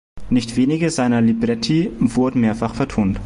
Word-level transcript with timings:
Nicht 0.31 0.55
wenige 0.55 0.89
seiner 0.89 1.21
Libretti 1.21 1.91
wurden 1.99 2.41
mehrfach 2.41 2.73
vertont. 2.73 3.19